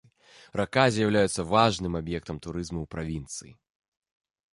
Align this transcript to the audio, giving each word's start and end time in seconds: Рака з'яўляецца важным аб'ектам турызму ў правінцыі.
Рака 0.59 0.85
з'яўляецца 0.95 1.45
важным 1.51 1.93
аб'ектам 2.01 2.39
турызму 2.47 2.79
ў 2.85 2.91
правінцыі. 2.95 3.53